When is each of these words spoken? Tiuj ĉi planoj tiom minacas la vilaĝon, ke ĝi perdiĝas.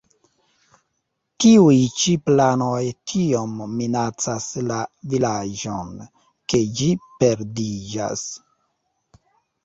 Tiuj 1.43 1.73
ĉi 2.03 2.13
planoj 2.29 2.79
tiom 3.11 3.53
minacas 3.81 4.47
la 4.69 4.79
vilaĝon, 5.11 5.91
ke 6.53 6.61
ĝi 6.79 6.87
perdiĝas. 7.19 8.25